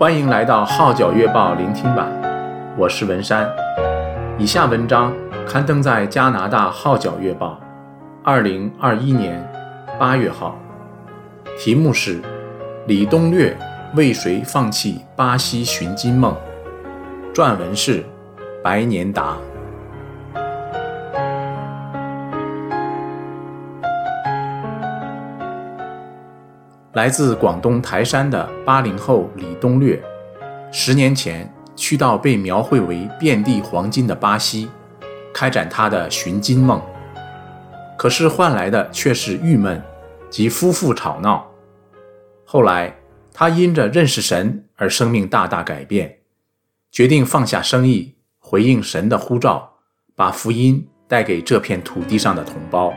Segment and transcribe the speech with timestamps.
[0.00, 2.10] 欢迎来到《号角月报》聆听版，
[2.74, 3.46] 我是文山。
[4.38, 5.12] 以下文章
[5.46, 7.60] 刊登在加拿大《号角月报》，
[8.24, 9.46] 二零二一年
[9.98, 10.58] 八月号，
[11.58, 12.22] 题目是
[12.86, 13.54] 《李东略
[13.94, 16.34] 为谁放弃巴西寻金梦》，
[17.34, 18.02] 撰文是
[18.64, 19.36] 白年达。
[26.94, 30.02] 来自广东台山的八零后李东略，
[30.72, 34.68] 十年前去到被描绘为遍地黄金的巴西，
[35.32, 36.82] 开展他的寻金梦。
[37.96, 39.80] 可是换来的却是郁闷
[40.28, 41.46] 及夫妇吵闹。
[42.44, 42.92] 后来
[43.32, 46.18] 他因着认识神而生命大大改变，
[46.90, 49.74] 决定放下生意，回应神的呼召，
[50.16, 52.92] 把福音带给这片土地上的同胞。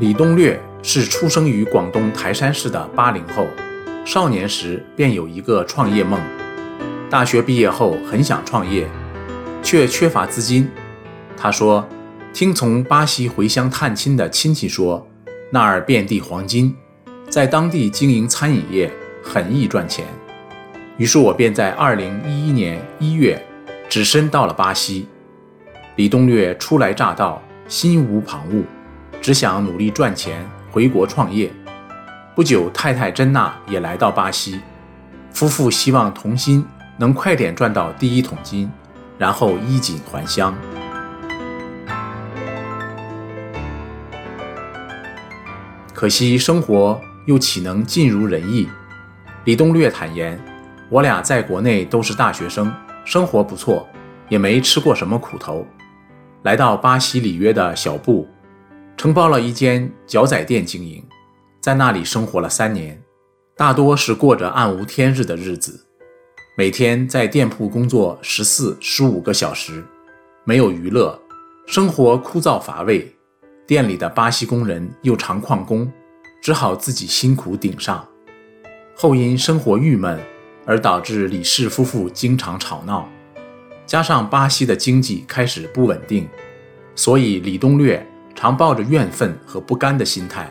[0.00, 0.60] 李东略。
[0.82, 3.46] 是出生于广东台山市的八零后，
[4.04, 6.20] 少年时便有一个创业梦。
[7.10, 8.86] 大学毕业后很想创业，
[9.62, 10.68] 却缺乏资金。
[11.36, 11.86] 他说
[12.32, 15.06] ：“听从巴西回乡探亲的亲戚说，
[15.50, 16.74] 那儿遍地黄金，
[17.28, 18.90] 在当地经营餐饮业
[19.22, 20.04] 很易赚钱。”
[20.96, 23.40] 于是我便在二零一一年一月
[23.88, 25.08] 只身到了巴西。
[25.96, 28.62] 李东略初来乍到，心无旁骛，
[29.20, 30.48] 只想努力赚钱。
[30.70, 31.50] 回国创业，
[32.34, 34.60] 不久，太太珍娜也来到巴西，
[35.32, 36.64] 夫妇希望同心
[36.98, 38.70] 能快点赚到第一桶金，
[39.16, 40.54] 然后衣锦还乡。
[45.94, 48.68] 可惜生活又岂能尽如人意？
[49.44, 50.38] 李东略坦言
[50.90, 52.70] ：“我俩在国内都是大学生，
[53.06, 53.88] 生活不错，
[54.28, 55.66] 也没吃过什么苦头。
[56.42, 58.28] 来到巴西里约的小布。”
[58.98, 61.00] 承包了一间脚仔店经营，
[61.60, 63.00] 在那里生活了三年，
[63.56, 65.86] 大多是过着暗无天日的日子，
[66.56, 69.84] 每天在店铺工作十四、十五个小时，
[70.42, 71.16] 没有娱乐，
[71.68, 73.08] 生活枯燥乏味。
[73.68, 75.88] 店里的巴西工人又常旷工，
[76.42, 78.04] 只好自己辛苦顶上。
[78.96, 80.18] 后因生活郁闷，
[80.66, 83.08] 而导致李氏夫妇经常吵闹，
[83.86, 86.28] 加上巴西的经济开始不稳定，
[86.96, 88.04] 所以李东略。
[88.40, 90.48] 常抱着怨愤和不甘的心态，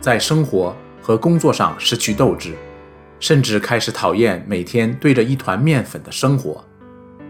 [0.00, 2.56] 在生活和工作上失去斗志，
[3.20, 6.64] 甚至开始讨厌每天对着一团面粉的生活，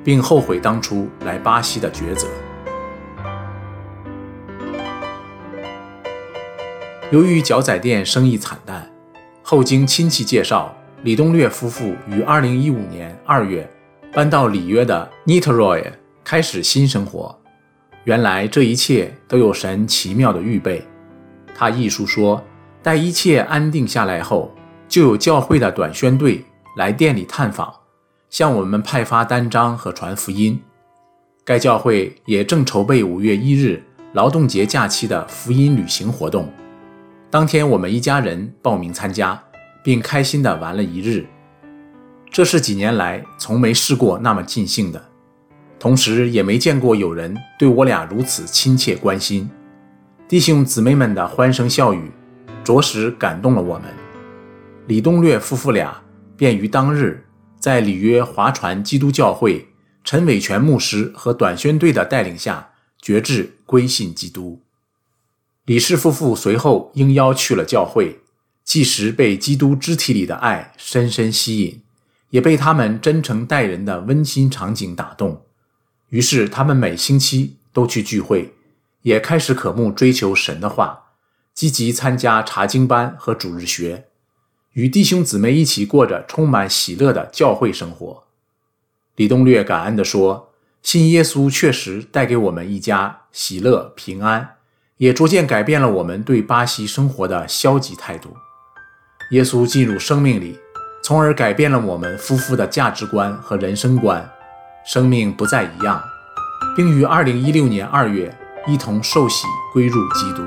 [0.02, 2.26] 并后悔当初来巴西的抉择。
[7.10, 8.90] 由于脚仔店生意惨淡，
[9.42, 13.70] 后经亲戚介绍，李东略夫妇于2015年2月
[14.14, 15.84] 搬到里约的 Niterói
[16.24, 17.38] 开始新生活。
[18.04, 20.82] 原来这一切都有神奇妙的预备。
[21.54, 22.42] 他忆述说，
[22.82, 24.54] 待一切安定下来后，
[24.88, 26.44] 就有教会的短宣队
[26.76, 27.72] 来店里探访，
[28.30, 30.58] 向我们派发单张和传福音。
[31.44, 36.50] 该教会也正筹备五月一日劳动节假期的福音旅行活动。
[37.28, 39.40] 当天我们一家人报名参加，
[39.82, 41.26] 并开心地玩了一日。
[42.30, 45.09] 这是几年来从没试过那么尽兴的。
[45.80, 49.48] 同时也没见过有人对我俩如此亲切关心，
[50.28, 52.12] 弟兄姊妹们的欢声笑语，
[52.62, 53.88] 着实感动了我们。
[54.86, 56.02] 李东略夫妇俩
[56.36, 57.24] 便于当日
[57.58, 59.68] 在里约划船基督教会
[60.04, 64.60] 陈伟全牧师和短宣队的带领下决志归信基督。
[65.64, 68.18] 李氏夫妇随后应邀去了教会，
[68.64, 71.80] 即时被基督肢体里的爱深深吸引，
[72.28, 75.40] 也被他们真诚待人的温馨场景打动。
[76.10, 78.54] 于是，他们每星期都去聚会，
[79.02, 81.12] 也开始渴慕追求神的话，
[81.54, 84.06] 积极参加查经班和主日学，
[84.72, 88.24] 与弟兄姊妹一起过着充满喜乐的教会生活。
[89.14, 94.56] 李东略感恩地说：“信耶稣确实带给我们一家喜乐平安，
[94.96, 98.34] 也逐渐改变了我们对巴西生活的消极态度。
[99.30, 100.58] 耶稣进入生命里，
[101.04, 104.28] 从而改变了我们夫妇的价值观和人生观。”
[104.84, 106.02] 生命不再一样，
[106.74, 108.34] 并于二零一六年二月
[108.66, 110.42] 一同受洗归入基督。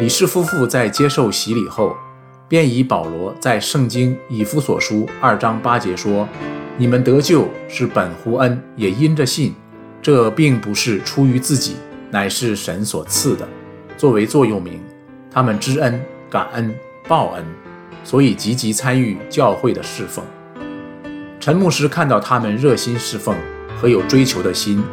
[0.00, 1.96] 李氏夫妇在接受洗礼后，
[2.48, 6.28] 便以保罗在圣经以弗所书二章八节说
[6.76, 9.54] ：“你们得救是本乎恩，也因着信。
[10.02, 11.76] 这并不是出于自己，
[12.10, 13.48] 乃是神所赐的。”
[13.96, 14.80] 作为座右铭，
[15.30, 16.74] 他们知恩感恩。
[17.08, 17.44] 报恩，
[18.04, 20.22] 所以积极参与教会的侍奉。
[21.40, 23.34] 陈牧师看到他们热心侍奉
[23.80, 24.84] 和有追求的心，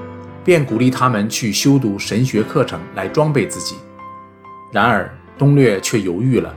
[0.42, 3.76] 便鼓励他们去修读神学课程来装备自己。
[4.72, 6.56] 然而，东略却犹豫了，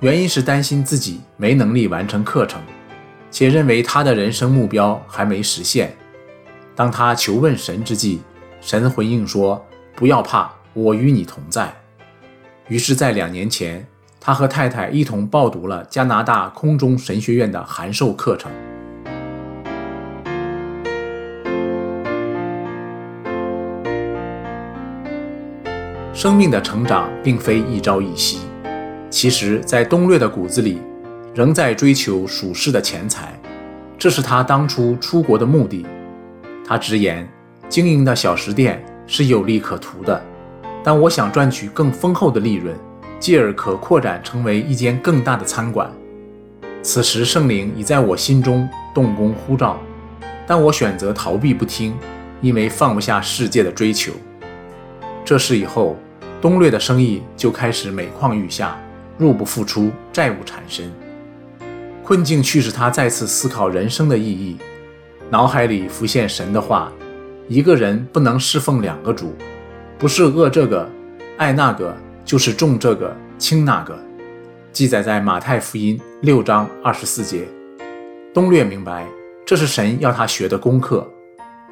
[0.00, 2.60] 原因是担心自己没能力完成课程，
[3.30, 5.96] 且认为他的人生目标还没实现。
[6.76, 8.20] 当他求问神之际，
[8.60, 9.64] 神回应说
[9.96, 11.74] ：“不要怕，我与你同在。”
[12.68, 13.86] 于是，在两年前，
[14.22, 18.52] 他和太太一同报读了加拿大空中神学院的函授课程。
[26.12, 28.40] 生命的成长并非一朝一夕，
[29.08, 30.78] 其实，在东略的骨子里，
[31.34, 33.32] 仍在追求属世的钱财，
[33.96, 35.86] 这是他当初出国的目的。
[36.62, 37.26] 他直言，
[37.70, 40.22] 经营的小食店是有利可图的。
[40.84, 42.76] 但我想赚取更丰厚的利润，
[43.20, 45.88] 继而可扩展成为一间更大的餐馆。
[46.82, 49.78] 此时圣灵已在我心中动工呼召，
[50.46, 51.94] 但我选择逃避不听，
[52.40, 54.12] 因为放不下世界的追求。
[55.22, 55.96] 这事以后，
[56.40, 58.80] 东略的生意就开始每况愈下，
[59.18, 60.90] 入不敷出，债务缠身。
[62.02, 64.56] 困境驱使他再次思考人生的意义，
[65.28, 66.90] 脑海里浮现神的话：
[67.46, 69.36] 一个人不能侍奉两个主。
[69.98, 70.88] 不是饿这个，
[71.36, 71.94] 爱那个，
[72.30, 73.98] 就是重这个，轻那个。
[74.70, 77.44] 记载在马太福音六章二十四节。
[78.32, 79.04] 东略明白，
[79.44, 81.04] 这是神要他学的功课。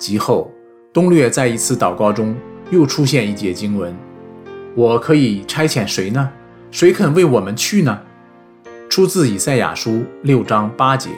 [0.01, 0.51] 及后，
[0.93, 2.35] 东略在一次祷告中
[2.73, 3.97] 又出现一节经文
[4.75, 6.29] ：“我可以差遣谁呢？
[6.73, 7.97] 谁肯为我们去呢？”
[8.91, 11.09] 出自以赛亚书六章八节。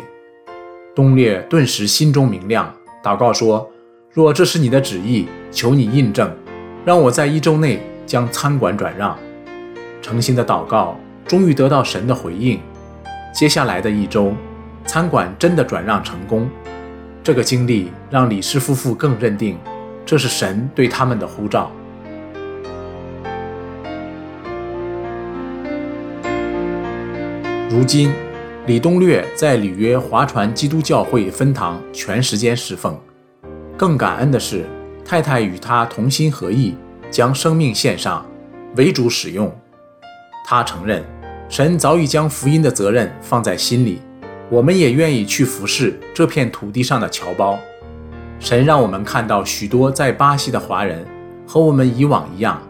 [0.94, 2.70] 东略顿时心中明亮，
[3.02, 3.66] 祷告说
[4.12, 6.30] ：“若这是你的旨意，求你印证。”
[6.84, 9.18] 让我在一周内将餐馆转让。
[10.02, 12.60] 诚心的祷告终于得到神的回应。
[13.32, 14.32] 接下来的一周，
[14.84, 16.50] 餐馆真的转让成功。
[17.22, 19.58] 这个经历让李氏夫妇更认定，
[20.04, 21.70] 这是神对他们的呼召。
[27.68, 28.10] 如今，
[28.66, 32.98] 李东略在里约划船基督教会分堂全时间侍奉。
[33.76, 34.64] 更感恩的是，
[35.04, 36.74] 太太与他同心合意，
[37.10, 38.26] 将生命献上，
[38.76, 39.54] 为主使用。
[40.44, 41.04] 他承认，
[41.48, 44.00] 神早已将福音的责任放在心里，
[44.50, 47.58] 我们也愿意去服侍这片土地上的侨胞。
[48.38, 51.06] 神让我们看到许多在巴西的华人，
[51.46, 52.60] 和我们以往一样，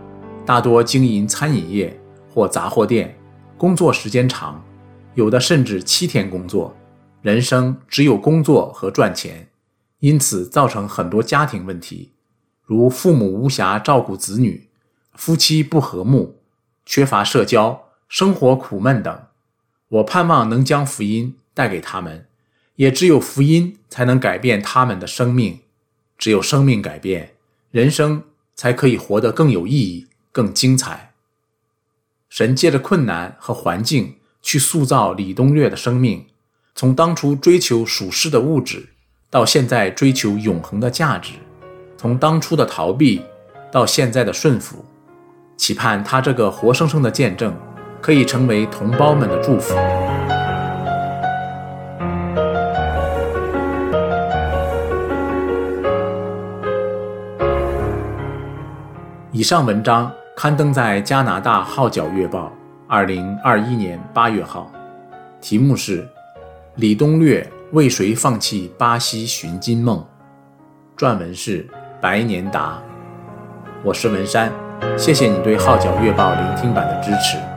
[0.45, 3.17] 大多经营餐饮业或杂货店，
[3.57, 4.63] 工作时间长，
[5.15, 6.75] 有的甚至七天工作，
[7.23, 9.49] 人生只有工作和赚钱，
[10.01, 12.13] 因此造成很多家庭问题。
[12.65, 14.69] 如父母无暇照顾子女，
[15.15, 16.40] 夫妻不和睦，
[16.85, 19.27] 缺乏社交，生活苦闷等，
[19.89, 22.27] 我盼望能将福音带给他们，
[22.77, 25.61] 也只有福音才能改变他们的生命，
[26.19, 27.35] 只有生命改变，
[27.71, 28.25] 人生
[28.55, 31.13] 才可以活得更有意义、更精彩。
[32.29, 36.27] 神借着困难和环境去塑造李东略的生命，
[36.75, 38.89] 从当初追求属世的物质，
[39.29, 41.33] 到现在追求永恒的价值。
[41.97, 43.23] 从当初的逃避
[43.71, 44.85] 到现在的顺服，
[45.61, 47.55] 期盼他这个活生生的见证
[48.01, 49.75] 可以成为同胞们的祝福。
[59.31, 62.47] 以上文章刊登在加拿大《号角月报》
[62.89, 64.73] 二零二一年八月号，
[65.43, 66.03] 题目是
[66.77, 70.03] 《李东略为谁放弃巴西寻金梦》，
[70.99, 71.69] 撰文是。
[72.01, 72.83] 白年达，
[73.85, 74.51] 我是文山，
[74.97, 77.50] 谢谢你对《号角月报》聆听版的支持。